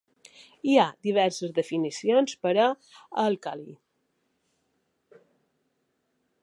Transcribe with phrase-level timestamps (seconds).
[0.69, 2.65] Hi ha diverses definicions per a
[3.25, 5.21] àlcali.